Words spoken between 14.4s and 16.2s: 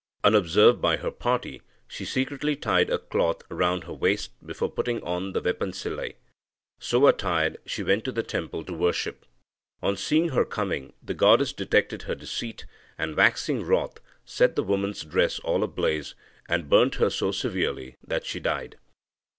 the woman's dress all ablaze,